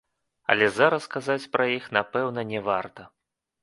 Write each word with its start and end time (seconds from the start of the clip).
Але 0.53 0.69
зараз 0.77 1.07
казаць 1.17 1.49
пра 1.59 1.69
іх, 1.77 1.83
напэўна, 2.01 2.49
не 2.57 2.67
варта. 2.73 3.01